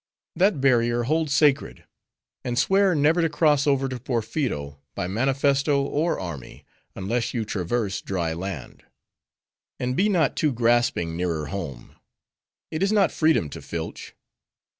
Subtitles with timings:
[0.35, 1.85] That barrier hold sacred.
[2.43, 8.01] And swear never to cross over to Porpheero, by manifesto or army, unless you traverse
[8.01, 8.83] dry land.
[9.79, 11.97] "And be not too grasping, nearer home.
[12.71, 14.15] It is not freedom to filch.